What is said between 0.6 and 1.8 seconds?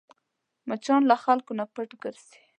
مچان له خلکو نه